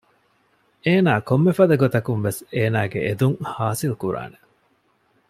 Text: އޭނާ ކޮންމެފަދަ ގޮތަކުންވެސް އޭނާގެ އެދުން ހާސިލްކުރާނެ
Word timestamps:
އޭނާ 0.83 1.11
ކޮންމެފަދަ 1.27 1.75
ގޮތަކުންވެސް 1.83 2.41
އޭނާގެ 2.55 2.99
އެދުން 3.05 3.37
ހާސިލްކުރާނެ 3.53 4.39